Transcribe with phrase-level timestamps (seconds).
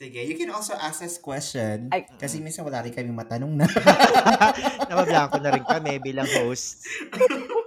[0.00, 1.92] Sige, you can also ask us question.
[1.92, 2.08] Ay.
[2.16, 3.68] Kasi minsan wala rin kami matanong na.
[4.88, 6.88] Nabablanko na rin kami bilang hosts.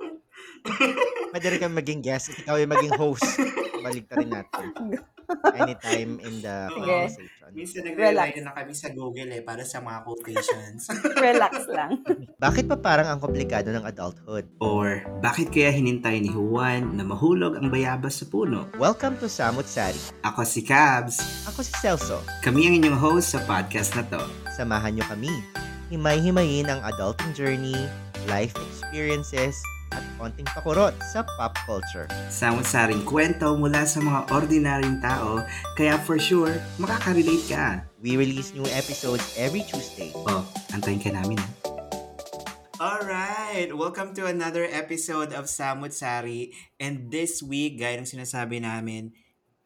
[1.30, 3.38] Pwede rin kami maging guest at ikaw yung maging host.
[3.86, 4.66] Balik rin natin.
[5.54, 6.78] Anytime in the Sige.
[6.78, 7.32] conversation.
[7.54, 7.90] minsan Relax.
[7.94, 10.90] nagre-rely na kami sa Google eh, para sa mga quotations.
[11.28, 12.02] Relax lang.
[12.44, 14.50] Bakit pa parang ang komplikado ng adulthood?
[14.58, 18.68] Or, bakit kaya hinintay ni Juan na mahulog ang bayabas sa puno?
[18.76, 20.00] Welcome to Samut Sari.
[20.26, 21.46] Ako si Cabs.
[21.46, 22.20] Ako si Celso.
[22.42, 24.22] Kami ang inyong host sa podcast na to.
[24.52, 25.32] Samahan nyo kami.
[25.88, 27.78] Himay-himayin ang adulting journey,
[28.26, 29.62] life experiences,
[29.94, 32.10] at konting pakurot sa pop culture.
[32.34, 35.46] Samot-saring kwento mula sa mga ordinaryong tao,
[35.78, 37.86] kaya for sure, makaka-relate ka.
[38.02, 40.12] We release new episodes every Tuesday.
[40.26, 40.44] Oh,
[40.74, 41.50] antayin ka namin ha.
[42.84, 43.72] Alright!
[43.72, 46.52] Welcome to another episode of Samut Sari.
[46.82, 49.16] And this week, gaya ng sinasabi namin,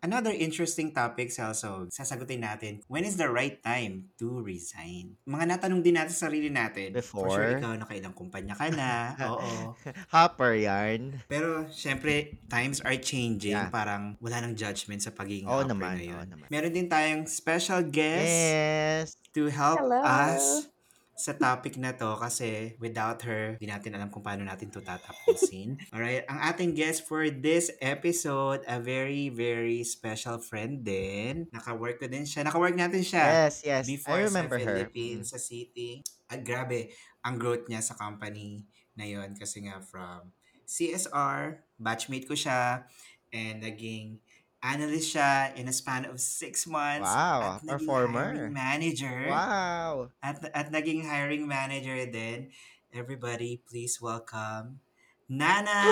[0.02, 1.88] another interesting topic also.
[1.90, 5.18] Sasagutin natin, when is the right time to resign?
[5.26, 6.94] Mga natanong din natin sa sarili natin.
[7.02, 7.60] For sure, Before.
[7.60, 9.14] ikaw nakailang kumpanya ka na.
[9.34, 9.74] Oo.
[10.10, 11.22] Hopper yarn.
[11.26, 13.58] Pero, syempre, times are changing.
[13.58, 13.70] Yeah.
[13.70, 16.16] Parang wala nang judgment sa pagiging Oo hopper naman, ngayon.
[16.16, 16.48] oo naman.
[16.48, 19.08] Meron din tayong special guest Yes.
[19.34, 20.02] to help Hello.
[20.02, 20.70] us
[21.18, 25.82] sa topic na to kasi without her, di natin alam kung paano natin to tatapusin.
[25.94, 31.50] Alright, ang ating guest for this episode, a very, very special friend din.
[31.50, 32.46] Naka-work ko din siya.
[32.46, 33.84] Naka-work natin siya Yes, yes.
[33.90, 34.78] before I remember sa her.
[34.78, 36.06] Philippines, sa city.
[36.30, 36.94] At grabe,
[37.26, 40.30] ang growth niya sa company na yon kasi nga from
[40.70, 42.86] CSR, batchmate ko siya,
[43.34, 44.22] and naging
[44.68, 47.08] analyst siya in a span of six months.
[47.08, 48.28] Wow, at naging performer.
[48.36, 49.20] hiring manager.
[49.32, 50.12] Wow.
[50.20, 52.52] At, at naging hiring manager din.
[52.92, 54.80] Everybody, please welcome
[55.28, 55.84] Nana!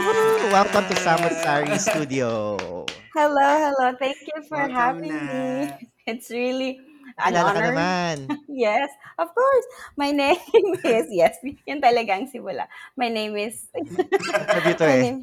[0.47, 2.55] Welcome to Samut Sari Studio.
[3.11, 3.91] Hello, hello.
[3.99, 5.19] Thank you for Welcome having na.
[5.27, 5.87] me.
[6.07, 6.79] It's really
[7.19, 7.75] an Kilala ka honor.
[7.75, 8.17] naman.
[8.47, 8.87] Yes,
[9.19, 9.67] of course.
[9.99, 10.39] My name
[10.87, 11.35] is, yes,
[11.67, 12.71] yun talaga ang simula.
[12.95, 13.67] My name is,
[14.31, 14.99] Sabi to eh.
[15.03, 15.19] name,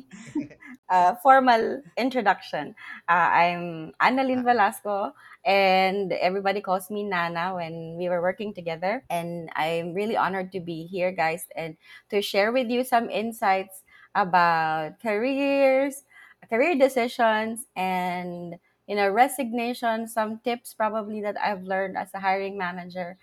[0.92, 2.74] uh, formal introduction.
[3.08, 5.14] Uh, I'm Annalyn Velasco,
[5.44, 9.02] and everybody calls me Nana when we were working together.
[9.08, 11.76] And I'm really honored to be here, guys, and
[12.10, 13.82] to share with you some insights
[14.14, 16.04] about careers,
[16.50, 20.06] career decisions, and you know resignation.
[20.08, 23.16] Some tips probably that I've learned as a hiring manager.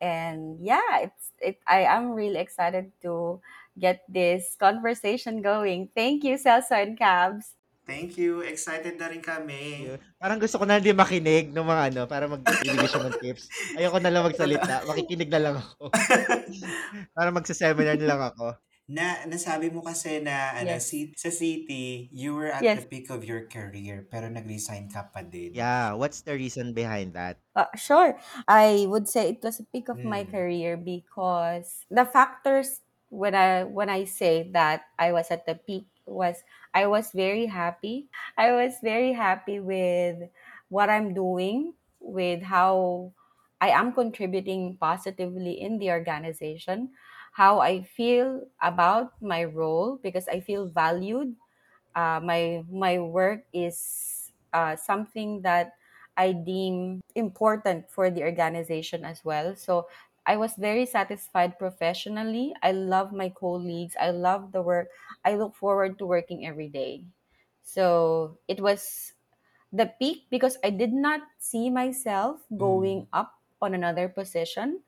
[0.00, 1.58] And yeah, it's it.
[1.66, 3.40] I am really excited to
[3.74, 5.88] get this conversation going.
[5.92, 7.56] Thank you, Celso and Cabs.
[7.82, 8.46] Thank you.
[8.46, 9.90] Excited na rin kami.
[10.14, 13.50] Parang gusto ko na din makinig ng mga ano para magbibigay siya ng tips.
[13.74, 14.86] Ayoko na lang magsalita.
[14.86, 15.90] Makikinig na lang ako.
[17.16, 18.46] para magsa-seminar na lang ako.
[18.86, 20.90] Na nasabi mo kasi na ano, Yes.
[20.90, 22.82] si- sa city, you were at Yes.
[22.82, 25.50] the peak of your career pero nag-resign ka pa din.
[25.50, 27.42] Yeah, what's the reason behind that?
[27.54, 28.14] Uh, sure.
[28.46, 30.30] I would say it was a peak of my Mm.
[30.30, 32.78] career because the factors
[33.12, 36.40] when I when I say that I was at the peak was
[36.72, 38.08] I was very happy.
[38.36, 40.32] I was very happy with
[40.72, 43.12] what I'm doing, with how
[43.60, 46.90] I am contributing positively in the organization,
[47.32, 51.36] how I feel about my role because I feel valued.
[51.94, 55.76] Uh, my my work is uh, something that
[56.16, 59.54] I deem important for the organization as well.
[59.56, 59.88] So
[60.26, 62.54] I was very satisfied professionally.
[62.62, 63.96] I love my colleagues.
[64.00, 64.88] I love the work.
[65.24, 67.04] I look forward to working every day.
[67.62, 69.12] So it was
[69.72, 73.08] the peak because I did not see myself going mm.
[73.12, 74.80] up on another position.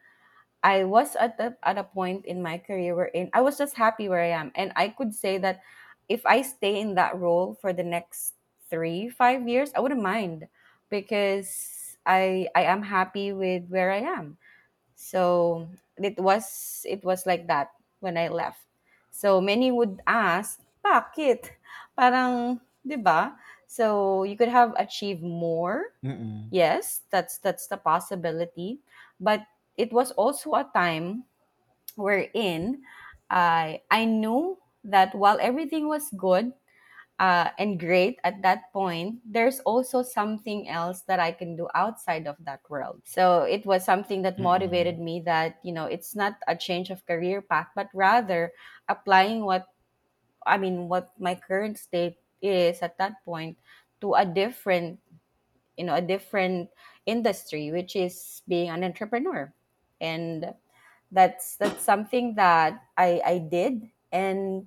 [0.62, 4.09] I was at the, at a point in my career wherein I was just happy
[4.09, 5.61] where I am, and I could say that
[6.09, 8.34] if I stay in that role for the next
[8.71, 10.49] three five years, I wouldn't mind
[10.89, 14.39] because I I am happy with where I am.
[15.05, 15.69] So
[16.01, 16.47] it was
[16.89, 18.61] it was like that when I left.
[19.13, 21.53] So many would ask, bakit?
[21.99, 23.37] Parang, 'di ba?
[23.69, 26.53] So you could have achieved more Mm-mm.
[26.53, 28.79] yes that's that's the possibility
[29.19, 29.43] but
[29.77, 31.25] it was also a time
[31.97, 32.83] wherein
[33.31, 36.53] i i knew that while everything was good
[37.20, 42.26] uh, and great at that point there's also something else that i can do outside
[42.26, 43.00] of that world.
[43.05, 44.43] So it was something that Mm-mm.
[44.43, 48.52] motivated me that you know it's not a change of career path but rather
[48.88, 49.66] applying what
[50.46, 53.56] i mean what my current state is at that point
[54.00, 54.99] to a different
[55.76, 56.69] you know a different
[57.06, 59.52] industry which is being an entrepreneur.
[60.00, 60.52] And
[61.12, 63.88] that's that's something that i i did.
[64.12, 64.66] And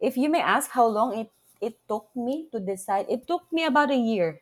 [0.00, 1.30] if you may ask how long it
[1.64, 4.40] it took me to decide it took me about a year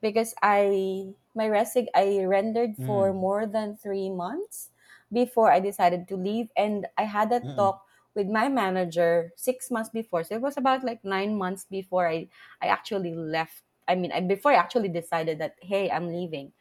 [0.00, 3.14] because i my resig I rendered for Mm.
[3.14, 4.70] more than three months
[5.12, 7.54] before I decided to leave, and I had a Mm.
[7.56, 7.82] talk
[8.14, 10.22] with my manager six months before.
[10.22, 12.28] So it was about like nine months before I
[12.62, 13.62] I actually left.
[13.88, 16.52] I mean, I, before I actually decided that hey, I'm leaving.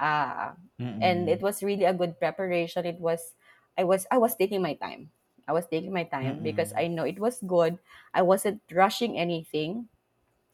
[0.00, 0.54] Uh,
[1.00, 1.42] and it Mm.
[1.42, 2.86] was really a good preparation.
[2.86, 3.34] It was
[3.76, 5.10] I was I was taking my time.
[5.48, 6.78] I was taking my time because Mm.
[6.78, 7.78] I know it was good.
[8.14, 9.88] I wasn't rushing anything.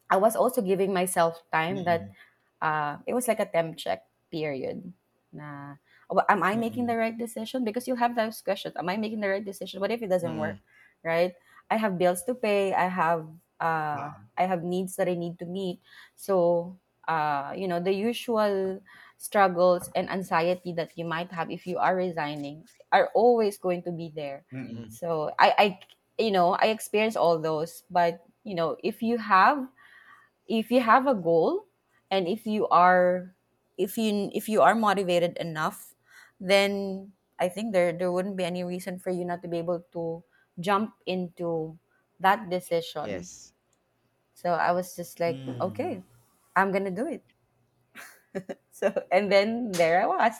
[0.09, 2.15] I was also giving myself time that Mm.
[2.61, 4.81] uh, it was like a temp check period.
[5.31, 5.77] Na,
[6.09, 7.63] "Oh, am I making the right decision?
[7.63, 8.75] Because you have those questions.
[8.75, 9.79] Am I making the right decision?
[9.79, 10.57] What if it doesn't work?
[10.57, 10.65] Mm.
[11.03, 11.33] Right?
[11.69, 12.73] I have bills to pay.
[12.73, 13.27] I have
[13.61, 14.29] uh, Oo.
[14.37, 15.79] I have needs that I need to meet.
[16.15, 16.75] So
[17.07, 18.81] uh, you know the usual
[19.19, 23.91] struggles and anxiety that you might have if you are resigning are always going to
[23.91, 24.45] be there.
[24.53, 24.87] Mm.
[24.87, 24.91] Mm.
[24.91, 25.67] So I, I
[26.23, 29.67] you know I experience all those, but you know if you have
[30.47, 31.65] if you have a goal
[32.11, 33.35] and if you are
[33.77, 35.95] if you if you are motivated enough
[36.39, 39.83] then i think there there wouldn't be any reason for you not to be able
[39.93, 40.23] to
[40.59, 41.77] jump into
[42.19, 43.53] that decision Yes.
[44.33, 45.61] so i was just like Mm.
[45.61, 46.03] okay
[46.55, 47.23] i'm gonna do it
[48.71, 50.33] so and then there i was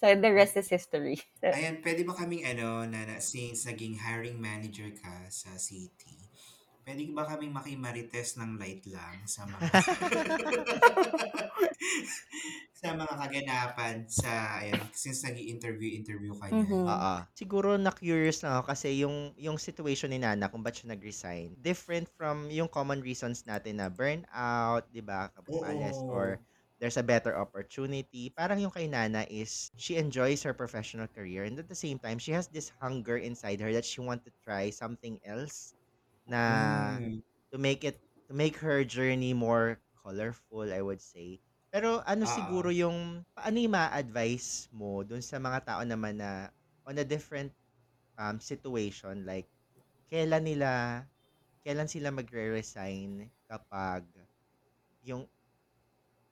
[0.00, 3.98] so the rest is history so Ayan, pwede ba kaming ano, na, na since naging
[3.98, 6.30] hiring manager ka sa city,
[6.86, 9.60] pwede ba kaming makimarites ng light lang sa mga
[12.80, 16.64] sa mga kaganapan sa, ayan, since nag interview interview ka niyan.
[16.64, 17.14] mm-hmm, Oo.
[17.36, 22.08] Siguro na-curious lang ako kasi yung yung situation ni Nana kung ba't siya nag-resign, different
[22.16, 26.40] from yung common reasons natin na burnout, 'di ba, kapapalas or Oo.
[26.80, 28.32] There's a better opportunity.
[28.32, 32.18] Parang yung kay Nana is she enjoys her professional career and at the same time,
[32.18, 35.74] she has this hunger inside her that she want to try something else
[36.26, 37.20] na Hmm.
[37.52, 41.40] to make it to make her journey more colorful, I would say.
[41.70, 42.26] Pero ano Oo.
[42.26, 46.50] siguro yung paano yung ma-advise mo dun sa mga tao naman na
[46.86, 47.52] on a different
[48.18, 49.48] um, situation like
[50.12, 50.70] kailan nila
[51.64, 54.06] kailan sila magre-resign kapag
[55.04, 55.24] yung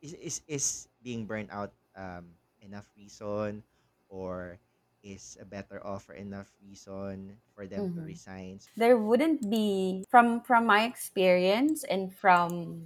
[0.03, 2.27] is is is being burnt out um
[2.61, 3.63] enough reason
[4.09, 4.59] or
[5.03, 8.07] is a better offer enough reason for them to mm-hmm.
[8.07, 8.59] resign?
[8.77, 12.83] there wouldn't be from from my experience and from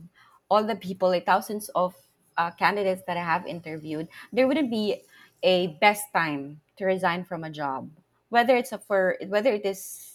[0.50, 1.94] all the people like thousands of
[2.36, 5.00] uh, candidates that i have interviewed there wouldn't be
[5.42, 7.88] a best time to resign from a job
[8.28, 10.11] whether it's a for whether it is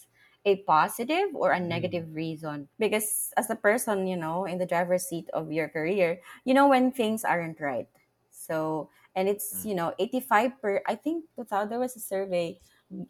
[0.48, 1.60] a positive or a Mm.
[1.60, 2.68] negative reason.
[2.80, 6.68] Because as a person you know in the driver's seat of your career you know
[6.68, 7.88] when things aren't right.
[8.32, 12.60] So and it's Mm, you know 85 per i think 2000 there was a survey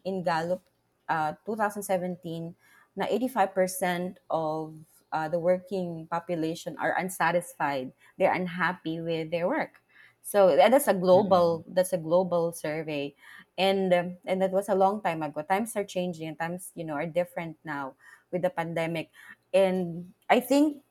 [0.03, 0.63] in Gallup
[1.07, 2.55] uh, 2017
[2.95, 4.75] na 85% of
[5.11, 7.93] uh, the working population are unsatisfied.
[8.17, 9.81] They're unhappy with their work.
[10.21, 11.33] So that's a Mm.
[11.33, 13.15] global that's a global survey
[13.59, 15.43] and um, and that was a long time ago.
[15.43, 17.95] Times are changing and times you know are different now
[18.31, 19.11] with the pandemic.
[19.53, 20.83] And i think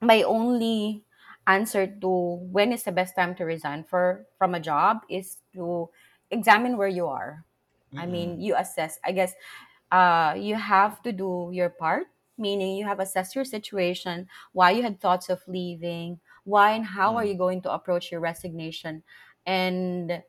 [0.00, 1.04] my only
[1.46, 2.08] answer to
[2.50, 5.88] when is the best time to resign for from a job is to
[6.30, 7.44] examine where you are.
[7.96, 8.40] I mean Mm.
[8.40, 9.34] you assess i guess
[9.92, 12.06] uh, you have to do your part,
[12.38, 17.16] meaning you have assessed your situation, why you had thoughts of leaving, why and how
[17.16, 19.02] are mm, you going to approach your resignation,
[19.46, 20.22] and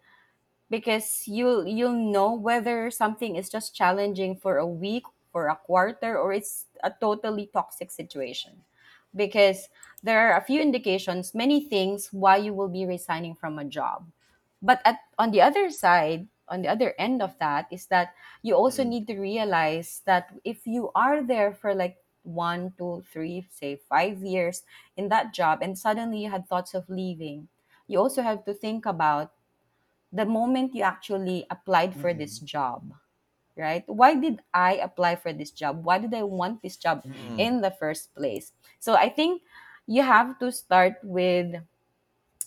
[0.69, 6.17] because you'll you'll know whether something is just challenging for a week, for a quarter,
[6.17, 8.63] or it's a totally toxic situation.
[9.15, 9.69] Because
[10.03, 14.05] there are a few indications, many things why you will be resigning from a job
[14.61, 18.55] but at on the other side on the other end of that is that you
[18.55, 23.45] also mm, need to realize that if you are there for like one two three
[23.49, 24.63] say five years
[24.97, 27.47] in that job and suddenly you had thoughts of leaving
[27.87, 29.31] you also have to think about
[30.15, 32.45] the moment you actually applied for this Mm.
[32.45, 32.81] job
[33.57, 33.83] right?
[33.87, 35.83] Why did i apply for this job?
[35.85, 37.13] Why did i want this job Mm.
[37.15, 38.53] mm, in the first place?
[38.79, 39.43] So i think
[39.87, 41.55] you have to start with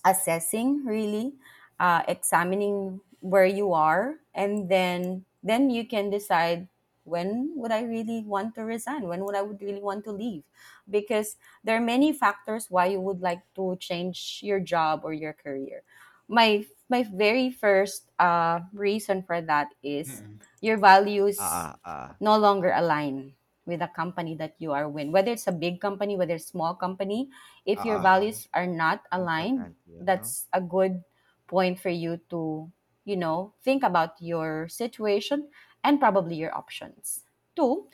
[0.04, 1.34] assessing really
[1.80, 6.68] uh, examining where you are and then then you can decide
[7.04, 9.08] when would i really want to resign?
[9.08, 10.42] When would i would really want to leave?
[10.90, 15.32] Because there are many factors why you would like to change your job or your
[15.32, 15.82] career
[16.28, 20.38] my my very first uh, reason for that is Mm.
[20.60, 23.32] your values ah, ah, no longer align
[23.66, 25.08] with the company that you are with.
[25.10, 27.28] Whether it's a big company whether it's a small company
[27.66, 30.06] if your ah, values are not aligned importante yun, no?
[30.06, 31.02] that's a good
[31.46, 32.70] point for you to
[33.04, 35.48] you know think about your situation
[35.84, 37.24] and probably your options.
[37.56, 37.88] Two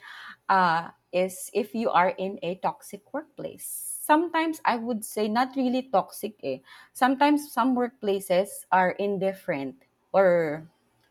[0.49, 5.89] uh, is if you are in a toxic workplace sometimes I would say not really
[5.89, 6.59] toxic eh.
[6.93, 9.75] Sometimes some workplaces are indifferent
[10.13, 10.63] or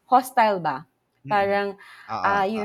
[0.06, 0.86] hostile ba.
[1.26, 1.30] Mm.
[1.30, 1.68] Parang
[2.22, 2.62] uh, you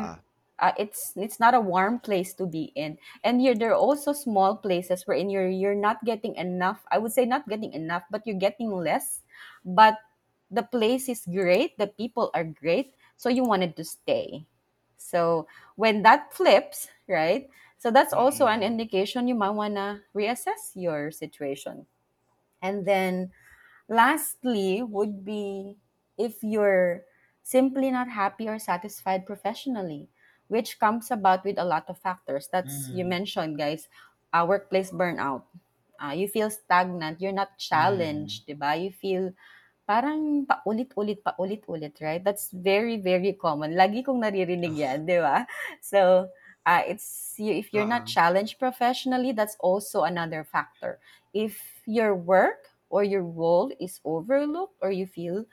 [0.59, 2.97] uh, it's it's not a warm place to be in.
[3.23, 6.85] And you're, there are also small places wherein you're you're not getting enough.
[6.91, 9.21] I would say not getting enough, but you're getting less.
[9.65, 9.97] But
[10.51, 14.45] the place is great, the people are great, so you wanted to stay.
[14.97, 17.49] So when that flips, right?
[17.79, 18.63] So that's also an Mm.
[18.63, 21.87] indication you might wanna reassess your situation.
[22.61, 23.31] And then
[23.89, 25.77] lastly would be
[26.17, 27.05] if you're
[27.43, 30.09] simply not happy or satisfied professionally,
[30.47, 32.49] which comes about with a lot of factors.
[32.51, 33.05] That's you Mhm.
[33.05, 33.87] mentioned, guys.
[34.33, 35.43] Uh, workplace burnout.
[35.99, 37.21] Uh, you feel stagnant.
[37.21, 38.39] You're not Mm.
[38.39, 38.81] challenged, diba?
[38.81, 39.33] You feel
[39.89, 42.23] Parang paulit-ulit, paulit-ulit, right?
[42.23, 43.75] That's very, very common.
[43.75, 45.43] Lagi kong naririnig 'yan, 'di ba?
[45.83, 46.29] So,
[46.69, 50.99] ah, it's you if you're not challenged professionally, that's also another factor.
[51.33, 55.45] If your work or your role is overlooked or you feel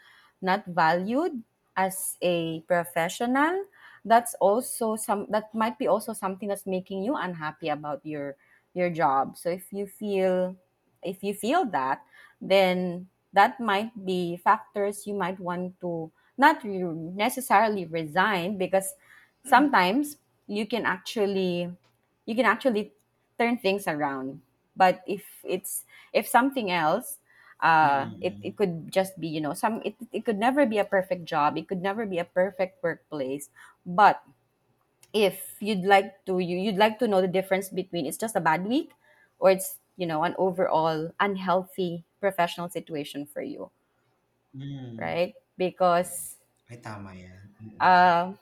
[0.43, 1.43] not valued
[1.77, 3.65] as a professional,
[4.05, 8.37] that's also some that might be also something that's making you unhappy about your
[8.75, 9.37] your job.
[9.37, 10.57] So if you feel
[11.03, 12.03] if you feel that,
[12.41, 18.95] then that might be factors you might want to not necessarily resign because
[19.45, 19.49] Mm.
[19.51, 21.71] sometimes you can actually
[22.27, 22.93] you can actually
[23.39, 24.41] turn things around
[24.77, 27.19] but if it's if something else
[27.61, 28.43] uh it, Mm.
[28.43, 31.57] it could just be you know some it, it could never be a perfect job
[31.57, 33.49] it could never be a perfect workplace
[33.87, 34.23] but
[35.13, 38.41] if you'd like to you you'd like to know the difference between it's just a
[38.41, 38.93] bad week
[39.39, 43.71] or it's you know an overall unhealthy professional situation for you
[44.55, 44.99] Mm.
[44.99, 46.37] right because
[46.71, 47.43] Ay, tama 'yan.
[47.63, 47.81] Mm.
[47.81, 48.33] uh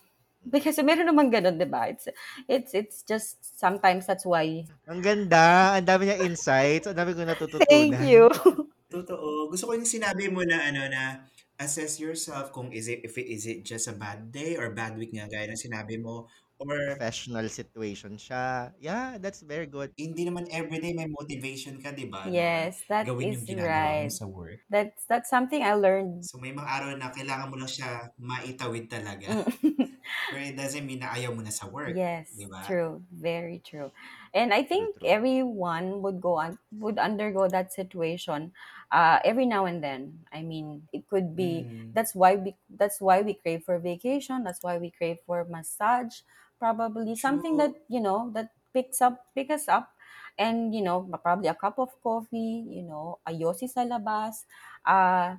[0.48, 1.88] because meron naman ganun, 'di ba?
[1.90, 2.06] It's
[2.48, 7.28] it's it's just sometimes that's why Ang ganda, ang dami niyang insights, ang dami kong
[7.68, 8.00] thank natututunan.
[8.00, 8.30] you.
[8.92, 9.48] Totoo.
[9.52, 11.24] Gusto ko yung sinabi mo na ano, na
[11.60, 14.98] assess yourself kung is it if it is it just a bad day or bad
[15.00, 16.26] week nga gaya ng sinabi mo
[16.60, 18.72] or Professional situation siya.
[18.78, 19.92] Yeah, that's very good.
[19.94, 23.62] hindi naman everyday may motivation ka, 'di ba, na yes, that gawin yung is mo
[23.62, 24.10] right.
[24.10, 24.60] sa work.
[24.70, 26.26] That's that's something I learned.
[26.26, 29.38] So, may mga araw na kailangan mo lang siya maitawid talaga.
[30.28, 32.64] Pero it doesn't mean na ayaw mo na sa work, Yes, 'di ba?
[32.64, 33.04] true.
[33.12, 33.92] Very true.
[34.32, 35.04] And I True, think true.
[35.04, 38.56] everyone would go on would undergo that situation
[38.90, 40.24] uh every now and then.
[40.32, 41.92] I mean, it could be Mm.
[41.92, 46.24] that's why we that's why we crave for vacation, that's why we crave for massage,
[46.58, 47.84] probably something that, True.
[47.88, 49.92] you know, that picks up pick us up
[50.38, 54.48] and you know, probably a cup of coffee, you know, a yosi sa labas.
[54.88, 55.36] Uh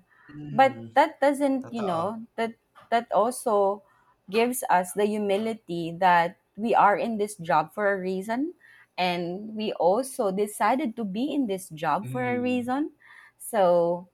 [0.51, 0.91] but Mm.
[0.93, 1.83] that doesn't you Totoo.
[1.83, 2.53] know that
[2.89, 3.83] that also
[4.29, 8.53] gives us the humility that we are in this job for a reason
[8.97, 12.41] and we also decided to be in this job for a Mm.
[12.41, 12.91] reason
[13.37, 14.07] so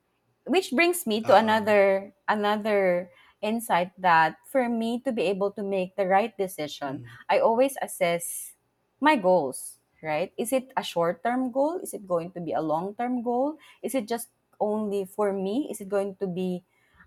[0.45, 1.37] which brings me to Oo.
[1.37, 7.05] another another insight that for me to be able to make the right decision Mm.
[7.29, 8.53] i always assess
[8.99, 12.61] my goals right is it a short term goal is it going to be a
[12.61, 16.63] long term goal is it just only for me is it going to be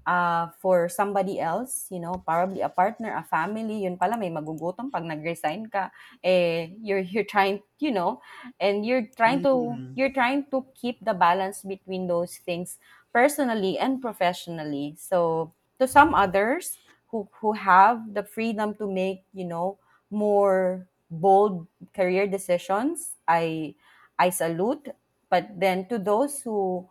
[0.06, 4.90] uh, for somebody else you know probably a partner a family yun pala may magugutom
[4.92, 5.90] pag nag-resign ka
[6.24, 8.20] eh you're you're trying you know
[8.60, 9.94] and you're trying to Mm.
[9.94, 12.78] you're trying to keep the balance between those things
[13.12, 14.94] personally and professionally.
[14.98, 16.78] So to some others
[17.10, 19.78] who who have the freedom to make, you know,
[20.10, 23.74] more bold career decisions, I
[24.18, 24.88] I salute.
[25.30, 26.88] But then to those who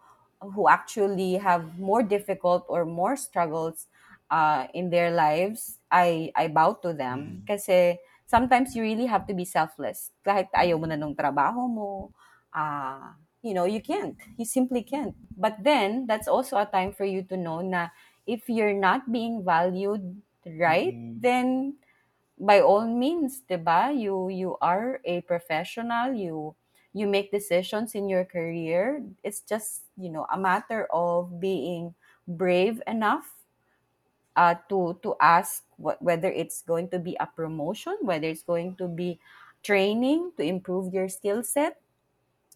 [0.52, 3.88] who actually have more difficult or more struggles
[4.30, 7.44] uh, in their lives, I I bow to them.
[7.44, 7.48] Mm.
[7.48, 10.12] Kasi sometimes you really have to be selfless.
[10.26, 12.12] Kahit ayaw mo na nung trabaho mo,
[12.54, 14.18] ah, you know, you can't.
[14.38, 15.16] You simply can't.
[15.38, 17.90] But then, that's also a time for you to know na
[18.26, 21.20] if you're not being valued right, Mm.
[21.20, 21.78] then
[22.40, 23.92] by all means, 'di ba?
[23.94, 26.56] You you are a professional, you
[26.94, 29.04] you make decisions in your career.
[29.24, 31.96] It's just, you know, a matter of being
[32.28, 33.36] brave enough
[34.36, 38.76] uh, to to ask what, whether it's going to be a promotion, whether it's going
[38.78, 39.20] to be
[39.64, 41.80] training to improve your skill set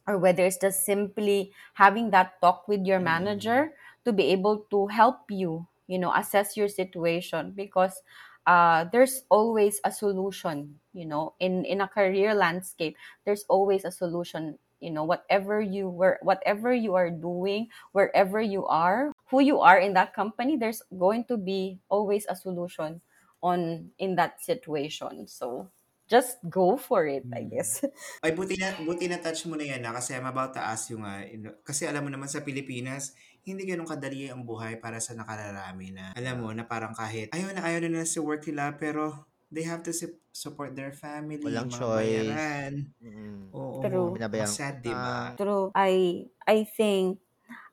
[0.07, 3.01] or whether it's just simply having that talk with your Mm.
[3.01, 3.73] manager
[4.05, 8.01] to be able to help you you know assess your situation because
[8.47, 13.91] uh, there's always a solution you know in in a career landscape there's always a
[13.91, 19.59] solution you know whatever you were whatever you are doing wherever you are who you
[19.59, 23.01] are in that company there's going to be always a solution
[23.43, 25.27] on in that situation.
[25.27, 25.69] So
[26.07, 27.51] just go for it, I Mm.
[27.51, 27.83] guess.
[28.23, 30.97] Ay, buti na buti na-touch mo na 'yan, ah, kasi I'm about to ask you
[31.01, 31.21] nga,
[31.67, 33.13] kasi alam mo naman sa Pilipinas,
[33.45, 37.53] hindi gano'n kadali ang buhay para sa nakararami na alam mo na parang kahit ayaw
[37.53, 41.45] na ayaw na nila sa work nila, pero they have to sup support their family,
[41.45, 41.93] Walang mga choice.
[41.93, 42.73] bayaran.
[43.01, 43.53] Mm.
[43.55, 44.13] Oo, True.
[44.13, 45.17] Binabayaan sad, 'di ba?
[45.29, 45.37] utang.
[45.37, 45.69] True.
[45.77, 47.21] I I think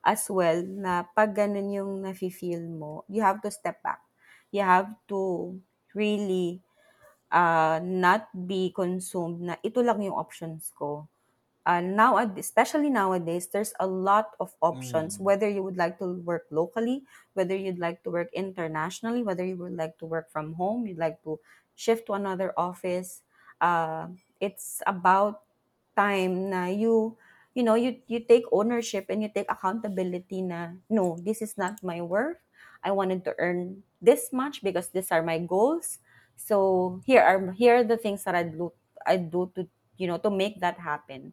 [0.04, 4.02] as well na pag ganun yung nafe-feel mo, you have to step back.
[4.52, 5.56] You have to
[5.96, 6.62] really
[7.34, 11.10] uh, not be consumed na ito lang yung options ko.
[11.66, 15.16] Uh, now, especially nowadays, there's a lot of options.
[15.16, 15.20] Mm.
[15.20, 17.02] Whether you would like to work locally,
[17.34, 21.00] whether you'd like to work internationally, whether you would like to work from home, you'd
[21.00, 21.40] like to
[21.74, 23.24] shift to another office.
[23.60, 25.42] Uh, it's about
[25.96, 27.16] time na you
[27.54, 31.78] you know you you take ownership and you take accountability na no this is not
[31.86, 32.42] my worth
[32.82, 36.02] i wanted to earn this much because these are my goals
[36.36, 38.72] so here are here are the things that i do
[39.06, 41.32] i do to you know to make that happen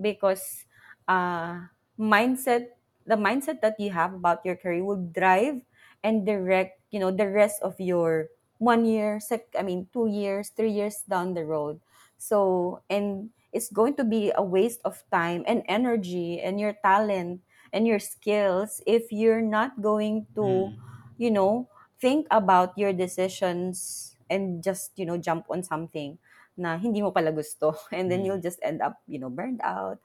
[0.00, 0.64] because
[1.08, 1.60] uh
[1.98, 2.66] mindset
[3.06, 5.60] the mindset that you have about your career will drive
[6.02, 8.28] and direct you know the rest of your
[8.58, 11.80] one year sec i mean two years three years down the road
[12.18, 17.40] so and it's going to be a waste of time and energy and your talent
[17.72, 20.76] and your skills if you're not going to Mm.
[21.18, 21.68] you know
[22.00, 26.16] think about your decisions and just you know jump on something
[26.56, 28.26] na hindi mo pala gusto and then Mm.
[28.26, 30.00] you'll just end up you know burned out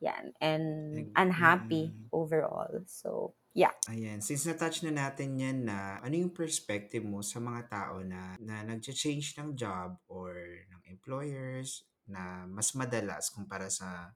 [0.00, 0.64] yan and
[1.16, 2.08] unhappy mm.
[2.12, 7.38] overall so yeah Ayan, since na-touch na natin 'yan na ano yung perspective mo sa
[7.48, 10.30] mga tao na na nagcha-change ng job or
[10.72, 11.70] ng employers
[12.12, 12.22] na
[12.56, 14.12] mas madalas kumpara sa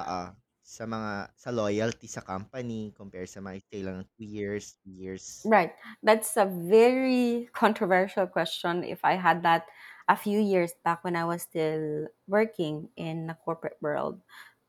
[0.00, 0.22] Oo.
[0.26, 0.26] nakararami?
[0.74, 4.96] Sa mga sa loyalty sa company compare sa mga stay lang ng 2 years, 3
[5.04, 5.24] years.
[5.44, 5.74] Right.
[6.02, 8.82] That's a very controversial question.
[8.82, 9.66] If I had that
[10.08, 14.22] a few years back when I was still working in the corporate world,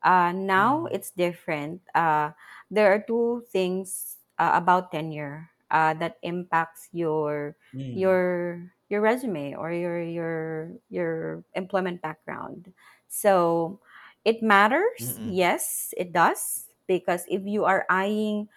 [0.03, 0.91] uh, now Mm.
[0.91, 1.81] it's different.
[1.95, 2.31] Uh,
[2.69, 8.17] there are two things uh, about tenure uh, that impacts your Mm.
[8.17, 12.71] your your resume or your your your employment background.
[13.07, 13.79] So
[14.27, 15.15] it matters.
[15.23, 15.31] Mm.
[15.31, 18.49] Yes, it does because if you are eyeing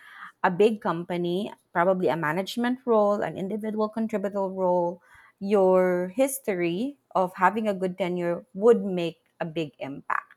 [0.42, 5.02] a big company, probably a management role, an individual contributor role,
[5.40, 10.34] your history of having a good tenure would make a big impact.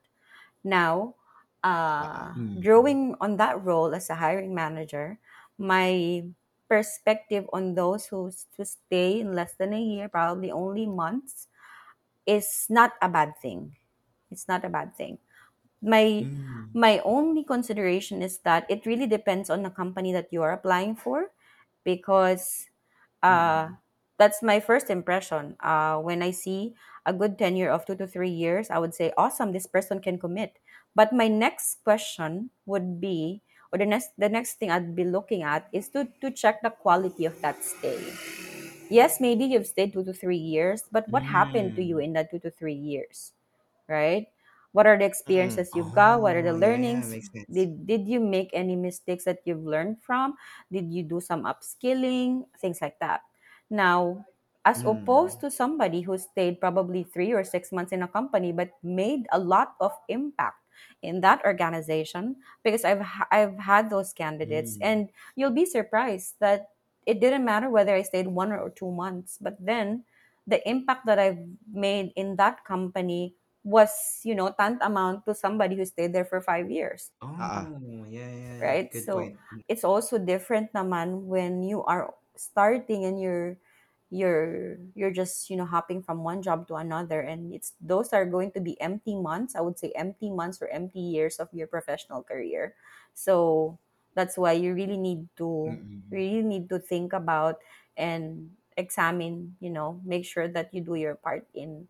[0.63, 1.15] Now,
[1.63, 2.61] uh, Mm.
[2.61, 5.19] growing on that role as a hiring manager,
[5.57, 6.23] my
[6.69, 11.47] perspective on those who, who stay in less than a year, probably only months,
[12.25, 13.75] is not a bad thing.
[14.33, 15.19] It's not a bad thing
[15.81, 16.73] my Mm.
[16.73, 20.95] my only consideration is that it really depends on the company that you are applying
[20.95, 21.29] for
[21.83, 22.67] because
[23.23, 23.77] uh Mm.
[24.17, 26.73] that's my first impression uh when i see
[27.05, 30.17] a good tenure of two to three years i would say awesome this person can
[30.19, 30.57] commit
[30.95, 33.41] but my next question would be
[33.71, 36.69] or the next the next thing i'd be looking at is to to check the
[36.71, 37.99] quality of that stay
[38.89, 42.03] yes maybe you've stayed two to three years but what happened to you Mm.
[42.03, 43.33] in that two to three years
[43.87, 44.27] right?
[44.71, 45.05] What are the
[45.37, 45.59] Mm.
[45.59, 46.21] experiences you've got?
[46.21, 47.07] What are the Oh, yeah, learnings?
[47.07, 47.47] makes sense.
[47.51, 50.35] Did did you make any mistakes that you've learned from?
[50.71, 52.47] Did you do some upskilling?
[52.59, 53.21] Things like that.
[53.69, 54.25] Now,
[54.65, 55.41] as opposed Mm.
[55.41, 59.39] to somebody who stayed probably three or six months in a company but made a
[59.39, 60.57] lot of impact
[61.01, 64.81] in that organization, because I've ha- I've had those candidates, Mm.
[64.81, 66.71] and you'll be surprised that
[67.05, 70.05] it didn't matter whether I stayed one or two months, but then
[70.47, 71.39] the impact that I've
[71.71, 76.69] made in that company was, you know, tantamount to somebody who stayed there for five
[76.71, 77.59] years, Oo.
[77.79, 78.61] Oh, yeah, yeah, yeah.
[78.61, 78.93] right?
[78.93, 79.39] Good So point.
[79.53, 79.61] Mm.
[79.67, 83.57] it's also different naman when you are starting and you're
[84.13, 88.25] you're you're just you know hopping from one job to another and it's those are
[88.29, 91.65] going to be empty months i would say empty months or empty years of your
[91.65, 92.75] professional career
[93.15, 93.77] so
[94.13, 96.13] that's why you really need to Mm.
[96.13, 97.57] really need to think about
[97.97, 101.87] and examine you know make sure that you do your part in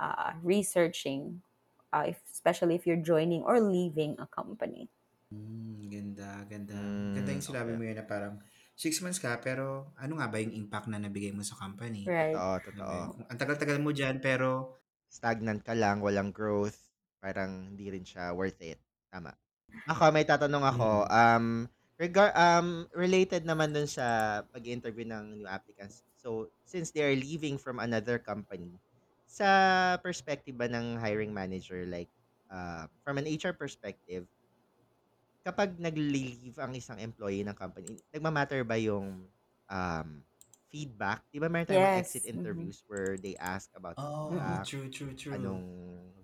[0.00, 1.42] uh, researching
[1.92, 4.88] uh, if, especially if you're joining or leaving a company
[5.30, 6.74] Hmm, ganda, ganda.
[7.14, 7.78] Ganda Hmm, yung sinabi okey.
[7.78, 8.42] mo yun na parang
[8.74, 12.10] 6 months ka pero ano nga ba yung impact na nabigay mo sa company?
[12.10, 12.96] right Totoo, totoo.
[13.14, 14.74] Kung ang tagal-tagal mo diyan pero
[15.10, 16.78] Stagnant ka lang, walang growth,
[17.18, 18.78] parang hindi rin siya worth it.
[19.10, 19.34] Tama.
[19.90, 21.10] Ako, may tatanong ako, mm.
[21.10, 21.46] um,
[21.98, 26.06] regar um, related naman dun sa pag-interview ng new applicants.
[26.14, 28.78] So, since they are leaving from another company,
[29.30, 29.50] sa
[30.02, 32.10] perspective ba ng hiring manager, like,
[32.50, 34.26] uh, from an HR perspective,
[35.40, 39.24] kapag nagli-leave ang isang employee ng company, nagma-matter ba yung,
[39.70, 40.08] um,
[40.70, 41.26] feedback.
[41.34, 42.30] 'Di ba meron tayong mga exit Yes.
[42.36, 42.70] Mm-hmm.
[42.70, 44.62] interviews where they ask about oh, Mm-mm.
[44.62, 45.34] feedback, true, true, true.
[45.34, 45.66] anong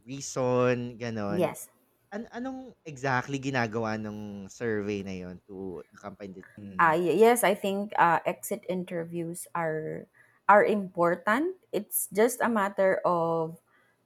[0.06, 1.50] reason, gano'n.
[1.50, 1.68] Yes.
[2.14, 6.78] An anong exactly ginagawa nung survey na yon to the company that Mm.
[6.78, 10.06] Uh, y- yes, I think uh, exit interviews are
[10.48, 11.56] are important.
[11.72, 13.60] It's just a matter of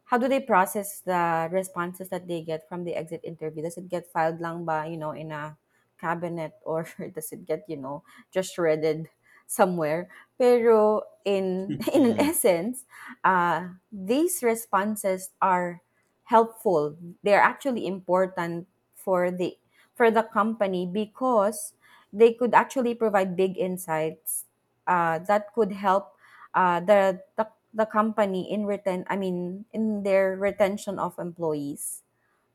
[0.04, 3.62] how do they process the responses that they get from the exit interview?
[3.62, 5.56] Does it get filed lang ba, you know, in a
[5.98, 9.08] cabinet or does it get, you know, just shredded
[9.46, 10.08] somewhere?
[10.38, 12.18] Pero in in an Mm.
[12.18, 12.84] essence,
[13.24, 15.82] uh, these responses are
[16.24, 16.96] helpful.
[17.22, 19.56] They're actually important for the
[19.94, 21.74] for the company because
[22.12, 24.46] they could actually provide big insights
[24.86, 26.16] uh, that could help
[26.54, 32.02] uh, the, the the company in retain I mean in their retention of employees.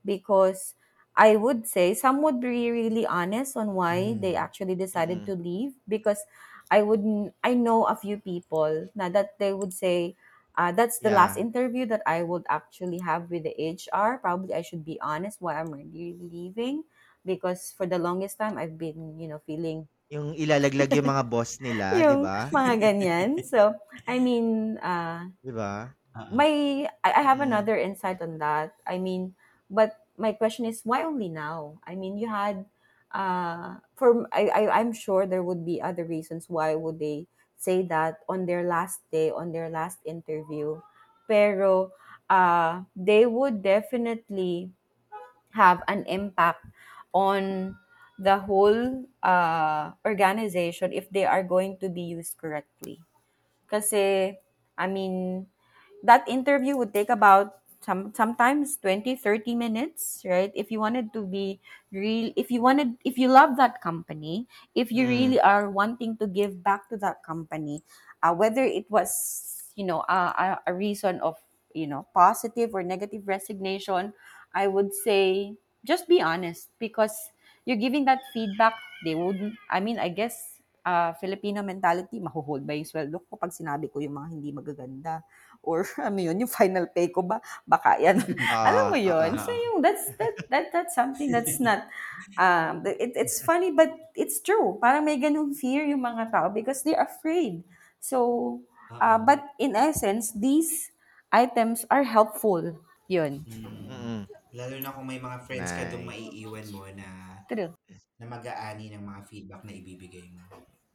[0.06, 0.76] Because
[1.16, 4.38] I would say some would be really honest on why they Mm.
[4.38, 5.74] actually decided mm, to leave.
[5.88, 6.24] Because
[6.72, 10.16] I wouldn't I know a few people na that they would say
[10.58, 14.18] uh, that's the last yeah, interview that I would actually have with the HR.
[14.20, 16.84] Probably I should be honest why I'm really leaving.
[17.26, 21.58] Because for the longest time I've been you know feeling yung ilalaglag yung mga boss
[21.62, 22.54] nila, 'di yung ba?
[22.54, 23.42] mga ganyan.
[23.44, 23.76] So
[24.08, 25.96] I mean uh, 'Di ba?
[26.20, 26.40] Oo.
[26.40, 27.42] my I, I have Mm.
[27.42, 28.76] another insight on that.
[28.88, 29.36] I mean,
[29.70, 31.80] but my question is why only now?
[31.86, 32.66] I mean, you had
[33.14, 37.82] uh for I, I I'm sure there would be other reasons why would they say
[37.88, 40.82] that on their last day on their last interview.
[41.28, 41.92] Pero
[42.30, 44.72] uh they would definitely
[45.54, 46.66] have an impact
[47.14, 47.76] on
[48.18, 53.02] the whole uh organization if they are going to be used correctly.
[53.70, 54.36] Kasi
[54.78, 55.48] I mean
[56.04, 61.22] that interview would take about some sometimes 20 30 minutes right if you wanted to
[61.26, 61.62] be
[61.94, 66.18] real if you wanted if you love that company if you Mm, really are wanting
[66.18, 67.84] to give back to that company
[68.24, 71.38] uh, whether it was you know a, a, a reason of
[71.74, 74.14] you know positive or negative resignation
[74.54, 75.54] i would say
[75.86, 77.32] just be honest because
[77.66, 78.74] you're giving that feedback
[79.04, 83.50] they wouldn't i mean i guess uh, Filipino mentality, mahuhold ba yung sweldo ko pag
[83.50, 85.26] sinabi ko yung mga hindi magaganda?
[85.66, 88.22] or ano yun, yung final pay ko ba, baka yan.
[88.54, 89.04] Alam oo, mo oo.
[89.10, 89.32] yun?
[89.42, 91.90] So yung, that's, that, that, that's something that's not,
[92.38, 94.78] um, it, it's funny, but it's true.
[94.80, 97.66] Parang may ganung fear yung mga tao because they're afraid.
[98.00, 98.62] So,
[99.02, 100.94] uh, but in essence, these
[101.34, 102.78] items are helpful.
[103.10, 103.44] Yun.
[103.50, 104.30] Mm.
[104.56, 106.32] Lalo na kung may mga friends ka doon nice.
[106.32, 107.10] maiiwan mo na
[107.52, 107.76] True.
[108.16, 110.44] na mag-aani ng mga feedback na ibibigay mo.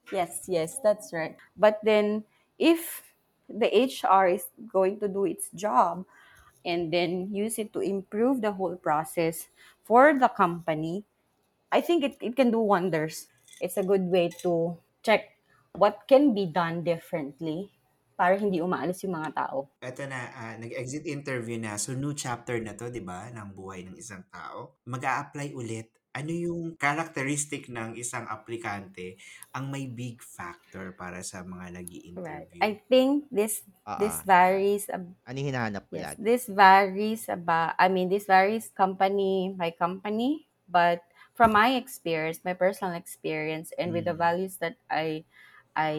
[0.08, 1.36] Yes, yes, that's right.
[1.60, 2.24] But then,
[2.56, 3.04] if
[3.52, 6.08] the HR is going to do its job
[6.64, 9.52] and then use it to improve the whole process
[9.84, 11.04] for the company,
[11.70, 13.28] I think it, it can do wonders.
[13.60, 15.36] It's a good way to check
[15.76, 17.70] what can be done differently
[18.20, 19.58] para hindi umaalis yung mga tao.
[19.88, 21.72] Eto na, ah, nag-exit interview na.
[21.84, 23.20] So, new chapter na to, di ba?
[23.36, 24.58] Ng buhay ng isang tao.
[24.92, 25.88] mag apply ulit.
[26.18, 29.06] Ano yung characteristic ng isang aplikante
[29.56, 32.48] ang may big factor para sa mga nag Right.
[32.52, 33.62] interview I think this
[33.96, 34.26] this Oo.
[34.26, 36.20] varies ab- Ano hinahanap mo Yes, lagi?
[36.20, 41.02] this varies about, I mean, this varies company by company, but
[41.32, 44.18] from my experience, my personal experience, and with the Mm.
[44.18, 45.24] values that I,
[45.76, 45.92] I,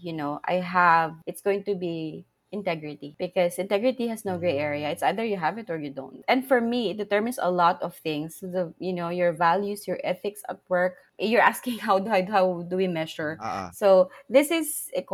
[0.00, 4.88] you know, I have, it's going to be integrity because integrity has no gray area.
[4.90, 6.24] It's either you have it or you don't.
[6.28, 8.40] And for me, it determines a lot of things.
[8.40, 10.96] The, you know, your values, your ethics at work.
[11.18, 13.38] You're asking how do, how do we measure?
[13.42, 13.70] Oo.
[13.74, 15.04] So this is a.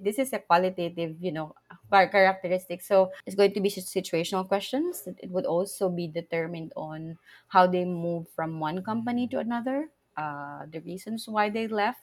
[0.00, 1.54] This is a qualitative, you know,
[1.90, 2.80] characteristic.
[2.80, 5.02] So it's going to be situational questions.
[5.06, 9.90] It it would also be determined on how they move from one company to another,
[10.16, 12.00] uh, the reasons why they left,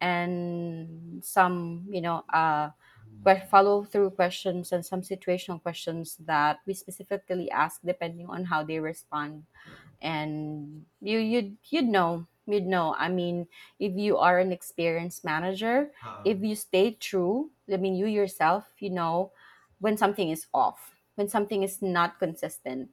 [0.00, 2.70] and some, you know, uh,
[3.50, 8.80] follow through questions and some situational questions that we specifically ask depending on how they
[8.80, 9.44] respond
[10.02, 13.46] and you you'd you'd know you'd know i mean
[13.78, 16.24] if you are an experienced manager Oo.
[16.24, 19.30] if you stay true i mean you yourself you know
[19.80, 22.90] when something is off when something is not consistent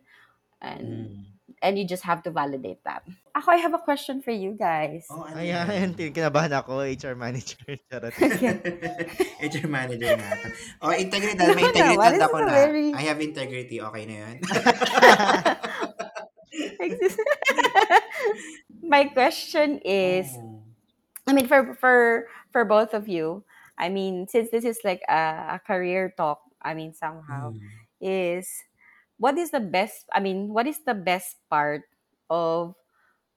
[0.62, 1.37] and Mm.
[1.62, 3.02] And you just have to validate that
[3.34, 6.12] ako i have a question for you guys Oh, ano Ayan, yan?
[6.13, 7.58] kinabahan ako, HR manager.
[7.89, 8.13] Charot.
[8.17, 8.58] okay
[9.41, 10.48] HR manager nga to.
[10.82, 11.48] Oh, integridad.
[11.54, 12.52] May no naman integridad it's ako na.
[12.54, 13.78] very I have integrity.
[13.80, 14.36] Okay na yun?
[18.84, 20.63] my question is oh.
[21.28, 23.43] I mean, for for for both of you,
[23.78, 27.67] I mean, since this is like a, a career talk, I mean, somehow Mm.
[28.00, 28.48] is
[29.17, 30.06] what is the best?
[30.13, 31.84] I mean, what is the best part
[32.30, 32.75] of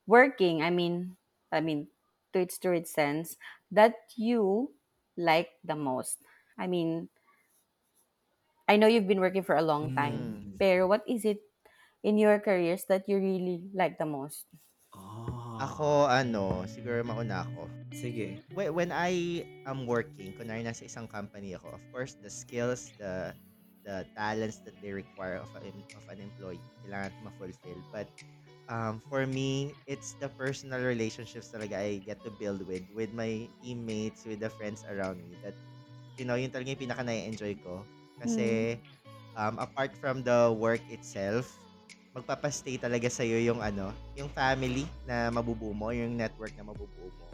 [0.06, 0.62] working?
[0.62, 1.16] I mean,
[1.52, 1.88] I mean,
[2.32, 3.36] to its true its sense
[3.72, 4.72] that you
[5.16, 6.18] like the most?
[6.58, 7.08] I mean,
[8.68, 10.40] I know you've been working for a long time, Mm.
[10.60, 11.40] Pero what is it
[12.04, 14.44] in your careers that you really like the most?
[14.92, 15.56] Oh.
[15.56, 17.64] Ako, ano, siguro mauna ako.
[17.96, 18.44] Sige.
[18.52, 23.32] When, when I am working, kunwari nasa isang company ako, of course, the skills, the
[23.90, 25.66] the talents that they require of, a,
[25.98, 27.83] of an employee, kailangan ma-fulfill.
[27.90, 28.07] But
[28.70, 33.50] um, for me, it's the personal relationships talaga I get to build with, with my
[33.59, 35.35] teammates, with the friends around me.
[35.42, 35.59] That,
[36.14, 37.83] you know, yun talaga yung pinaka na-enjoy ko.
[38.22, 38.79] Kasi,
[39.35, 41.50] um, apart from the work itself,
[42.14, 47.29] magpapastay talaga sa'yo yung ano, yung family na mabubuo mo, yung network na mabubuo mo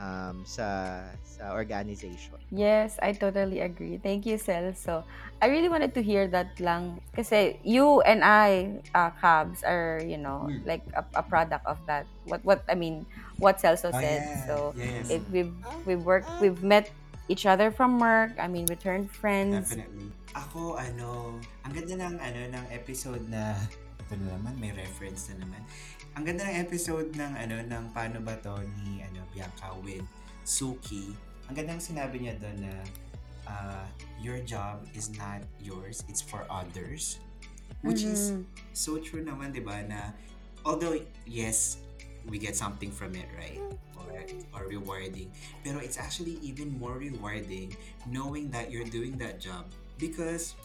[0.00, 2.40] um, sa sa organization.
[2.50, 4.00] Yes, I totally agree.
[4.00, 5.04] Thank you, Celso.
[5.40, 7.00] I really wanted to hear that lang.
[7.14, 10.64] Kasi you and I, uh, Cabs, are, you know, Hmm.
[10.66, 12.04] like a, a product of that.
[12.24, 13.04] What, what I mean,
[13.38, 14.20] what Celso Oh, said.
[14.24, 14.46] yeah.
[14.48, 15.08] So, yes.
[15.08, 15.52] it, we've,
[15.84, 16.90] we've worked, we've met
[17.28, 18.32] each other from work.
[18.40, 19.70] I mean, we turned friends.
[19.70, 20.12] Definitely.
[20.36, 23.56] Ako, ano, ang ganda ng, ano, ng episode na,
[23.96, 25.62] ito na naman, may reference na naman.
[26.18, 30.02] Ang ganda ng episode ng, ano, ng paano ba to ni, ano, Bianca with
[30.42, 31.14] Suki.
[31.46, 32.74] Ang ganda ng sinabi niya doon na,
[33.46, 33.86] uh,
[34.18, 37.22] your job is not yours, it's for others.
[37.86, 38.44] Which is Mhm.
[38.74, 40.12] so true naman, di ba, na
[40.66, 41.78] although, yes,
[42.28, 43.62] we get something from it, right?
[43.96, 44.10] Or,
[44.52, 45.30] or rewarding.
[45.64, 47.72] Pero it's actually even more rewarding
[48.04, 50.58] knowing that you're doing that job because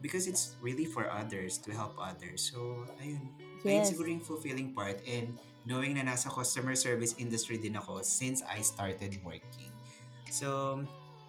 [0.00, 2.48] because it's really for others to help others.
[2.52, 3.28] So, ayun.
[3.64, 3.92] Yes.
[3.92, 8.60] siguro yung fulfilling part and knowing na nasa customer service industry din ako since I
[8.60, 9.72] started working.
[10.28, 10.82] So,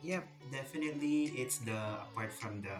[0.04, 1.78] yeah, definitely it's the
[2.12, 2.76] apart from the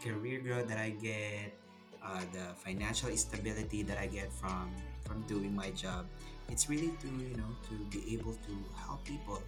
[0.00, 1.52] career growth that I get,
[2.00, 4.72] uh, the financial stability that I get from
[5.04, 6.08] from doing my job.
[6.48, 9.40] It's really to, you know, to be able to help people.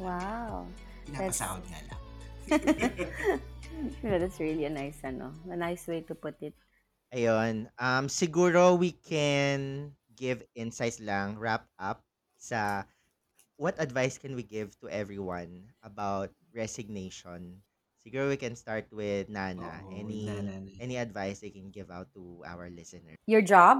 [0.00, 0.66] Wow.
[1.04, 2.00] Pinapasahod nga lang.
[4.04, 6.52] Yeah, that's really a nice, ano, a nice way to put it.
[7.12, 7.68] Ayun.
[7.76, 12.00] Um, siguro we can give insights lang, wrap up
[12.40, 12.88] sa
[13.60, 17.60] what advice can we give to everyone about resignation.
[18.00, 19.84] Siguro we can start with Nana.
[19.84, 20.56] Oo, any Nana.
[20.80, 23.20] any advice they can give out to our listeners?
[23.28, 23.78] Your job,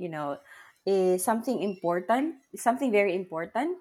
[0.00, 0.40] you know,
[0.88, 3.78] is something important, something very important,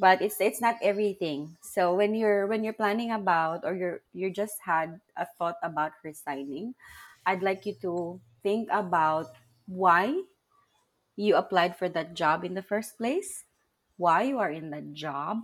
[0.00, 1.54] but it's it's not everything.
[1.60, 5.94] So when you're when you're planning about or you're you just had a thought about
[6.02, 6.74] resigning,
[7.26, 9.26] I'd like you to think about
[9.66, 10.22] why
[11.16, 13.44] you applied for that job in the first place,
[13.96, 15.38] why you are in that job,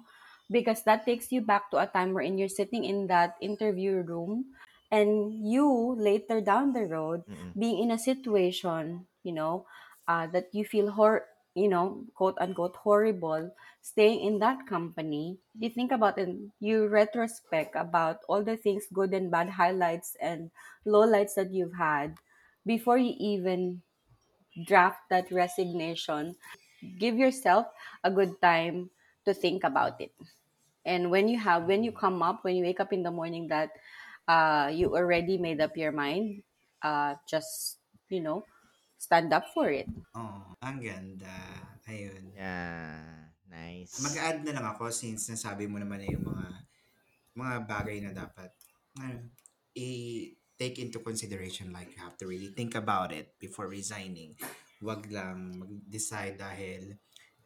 [0.51, 4.47] because that takes you back to a time wherein you're sitting in that interview room
[4.91, 7.55] and you later down the road Mm-mm.
[7.59, 9.67] being in a situation, you know,
[10.09, 11.27] uh, that you feel hor
[11.59, 13.51] you know, quote unquote horrible,
[13.83, 16.29] staying in that company, you think about it,
[16.61, 20.51] you retrospect about all the things, good and bad highlights and
[20.87, 22.17] lowlights that you've had
[22.67, 23.83] before you even
[24.67, 26.37] draft that resignation.
[26.99, 27.67] Give yourself
[28.05, 28.91] a good time
[29.25, 30.13] to think about it.
[30.85, 33.49] And when you have, when you come up, when you wake up in the morning
[33.49, 33.71] that
[34.29, 36.43] uh, you already made up your mind,
[36.83, 38.45] uh, just, you know,
[38.99, 39.87] stand up for it.
[40.19, 41.33] Oo, ang ganda.
[41.89, 42.35] Ayun.
[42.37, 43.33] Yeah.
[43.49, 44.05] Nice.
[44.05, 46.47] Mag-add na lang ako since nasabi mo naman na yung mga
[47.33, 48.53] mga bagay na dapat
[49.01, 49.33] ano,
[49.73, 54.37] i-take into consideration like you have to really think about it before resigning.
[54.85, 56.99] Wag lang mag-decide dahil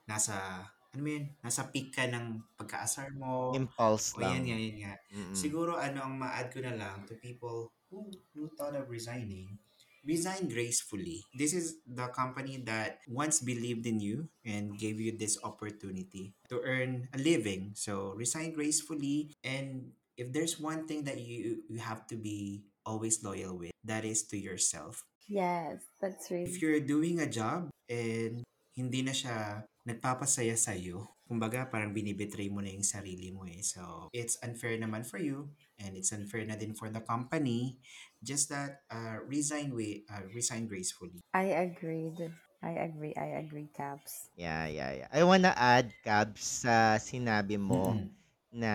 [0.08, 3.56] nasa ano mo yun, nasa peak ka ng pagkaasar mo.
[3.56, 4.42] Impulse O lang.
[4.42, 4.94] yan nga, yan nga.
[5.14, 5.36] Mm-mm.
[5.36, 9.56] Siguro ano ang ma-add ko na lang to people who, who thought of resigning,
[10.04, 11.22] resign gracefully.
[11.34, 16.60] This is the company that once believed in you and gave you this opportunity to
[16.62, 17.72] earn a living.
[17.74, 23.22] So resign gracefully and if there's one thing that you you have to be always
[23.24, 25.02] loyal with, that is to yourself.
[25.28, 26.46] Yes, that's right.
[26.46, 32.46] If you're doing a job and hindi na siya nagpapasaya sa iyo, kumbaga parang binibetray
[32.52, 33.58] mo na yung sarili mo eh.
[33.64, 37.82] So, it's unfair naman for you and it's unfair na din for the company.
[38.22, 41.18] Just that uh, resign way, uh, resign gracefully.
[41.34, 42.20] I agreed.
[42.62, 43.10] I agree.
[43.18, 44.30] I agree, Caps.
[44.38, 45.10] Yeah, yeah, yeah.
[45.10, 48.06] I wanna add, Cabs, sa sinabi mo Mm-mm.
[48.54, 48.74] na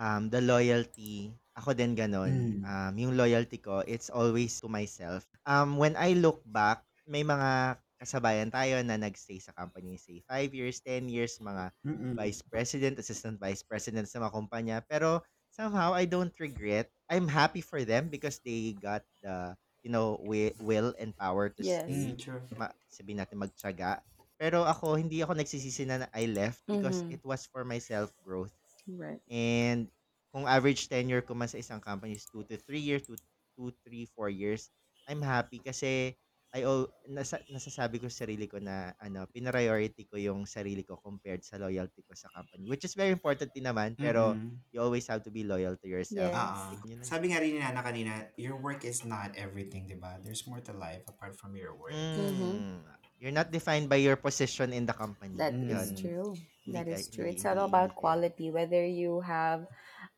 [0.00, 2.32] um, the loyalty, ako din ganon.
[2.32, 2.64] Mm.
[2.64, 5.28] Um, yung loyalty ko, it's always to myself.
[5.44, 10.50] Um, when I look back, may mga kasabayan tayo na nagstay sa company, say 5
[10.54, 12.18] years, 10 years, mga Mm-mm.
[12.18, 14.76] vice president, assistant vice president sa mga kumpanya.
[14.86, 16.90] Pero somehow, I don't regret.
[17.10, 21.62] I'm happy for them because they got the, you know, wi- will and power to
[21.62, 21.84] Yes.
[21.84, 22.48] stay Mm, true.
[22.56, 24.02] ma- sabihin natin magtiyaga.
[24.38, 27.10] Pero ako, hindi ako nagsisisi na I left because Mhm.
[27.10, 28.54] it was for my self-growth.
[28.88, 29.22] Right.
[29.28, 29.88] And
[30.32, 33.16] kung average tenure ko man sa isang company is 2 to 3 years, 2,
[33.56, 34.70] 2 3, 4 years,
[35.08, 36.16] I'm happy kasi
[36.58, 40.98] I al- nasa, nasasabi ko sa sarili ko na ano, pinariority ko yung sarili ko
[40.98, 42.66] compared sa loyalty ko sa company.
[42.66, 44.58] Which is very important din naman, pero Mm-mm.
[44.74, 46.34] you always have to be loyal to yourself.
[46.34, 46.82] Yes.
[46.84, 47.06] Yun lang.
[47.06, 50.18] Sabi nga rin ni Nana kanina, your work is not everything, di ba?
[50.20, 51.94] There's more to life apart from your work.
[51.94, 52.82] Mm.
[53.18, 55.34] You're not defined by your position in the company.
[55.38, 55.70] That Mm.
[55.70, 55.98] is Yun.
[55.98, 56.30] true.
[56.68, 57.24] Hindi That is true.
[57.26, 58.50] hindi- It's all about quality.
[58.52, 59.64] Whether you have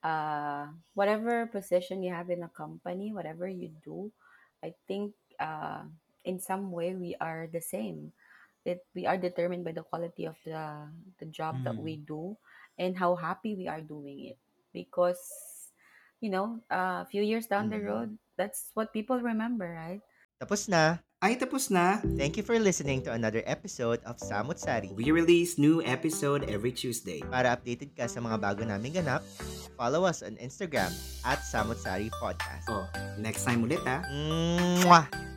[0.00, 4.09] uh whatever position you have in a company, whatever you do,
[4.64, 5.85] I think uh
[6.24, 8.12] in some way we are the same.
[8.68, 10.85] That we are determined by the quality of the
[11.16, 11.85] the job that Mm.
[11.85, 12.37] we do
[12.76, 14.38] and how happy we are doing it.
[14.76, 15.20] Because
[16.20, 17.88] you know, uh, a few years down the Mm.
[17.88, 20.04] road, that's what people remember, right?
[20.37, 21.00] Tapos na.
[21.20, 22.00] Ay, tapos na.
[22.16, 24.88] Thank you for listening to another episode of Samut Sari.
[24.92, 27.20] We release new episode every Tuesday.
[27.24, 29.20] Para updated ka sa mga bago naming ganap,
[29.76, 30.88] follow us on Instagram
[31.24, 32.68] at Samut Sari Podcast.
[32.72, 32.88] Oh,
[33.20, 34.00] next time ulit ah.
[34.85, 35.30] Mwah!